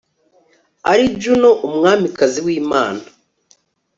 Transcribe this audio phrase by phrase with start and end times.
[0.91, 3.03] Ari Juno Umwamikazi w imana